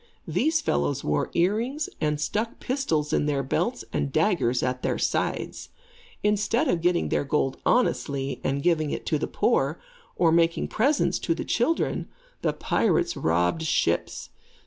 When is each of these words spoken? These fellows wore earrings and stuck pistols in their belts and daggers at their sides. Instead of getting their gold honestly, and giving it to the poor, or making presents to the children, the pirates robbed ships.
These 0.27 0.61
fellows 0.61 1.03
wore 1.03 1.29
earrings 1.35 1.87
and 2.01 2.19
stuck 2.19 2.59
pistols 2.59 3.13
in 3.13 3.27
their 3.27 3.43
belts 3.43 3.83
and 3.93 4.11
daggers 4.11 4.63
at 4.63 4.81
their 4.81 4.97
sides. 4.97 5.69
Instead 6.23 6.67
of 6.67 6.81
getting 6.81 7.09
their 7.09 7.23
gold 7.23 7.57
honestly, 7.67 8.41
and 8.43 8.63
giving 8.63 8.89
it 8.89 9.05
to 9.05 9.19
the 9.19 9.27
poor, 9.27 9.79
or 10.15 10.31
making 10.31 10.69
presents 10.69 11.19
to 11.19 11.35
the 11.35 11.45
children, 11.45 12.07
the 12.41 12.51
pirates 12.51 13.15
robbed 13.15 13.61
ships. 13.61 14.31